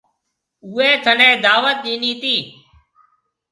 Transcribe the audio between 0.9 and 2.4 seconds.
ٿَني دعوت ڏنِي تي۔